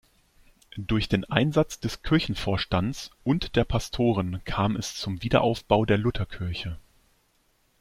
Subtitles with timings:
[0.77, 6.79] Durch den Einsatz des Kirchenvorstands und der Pastoren kam es zum Wiederaufbau der Lutherkirche.